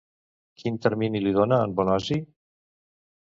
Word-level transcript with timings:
Quin 0.61 0.77
termini 0.85 1.19
li 1.25 1.33
dona 1.37 1.59
en 1.67 1.75
Bonosi? 1.81 2.19